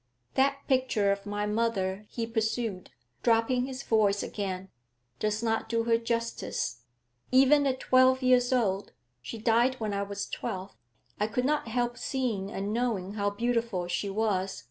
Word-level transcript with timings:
'That 0.33 0.57
picture 0.67 1.11
of 1.11 1.27
my 1.27 1.45
mother,' 1.45 2.07
he 2.09 2.25
pursued, 2.25 2.89
dropping 3.21 3.67
his 3.67 3.83
voice 3.83 4.23
again, 4.23 4.69
'does 5.19 5.43
not 5.43 5.69
do 5.69 5.83
her 5.83 5.95
justice. 5.95 6.81
Even 7.31 7.67
at 7.67 7.79
twelve 7.79 8.23
years 8.23 8.51
old 8.51 8.93
(she 9.21 9.37
died 9.37 9.75
when 9.75 9.93
I 9.93 10.01
was 10.01 10.27
twelve) 10.27 10.75
I 11.19 11.27
could 11.27 11.45
not 11.45 11.67
help 11.67 11.99
seeing 11.99 12.49
and 12.49 12.73
knowing 12.73 13.13
how 13.13 13.29
beautiful 13.29 13.87
she 13.87 14.09
was. 14.09 14.59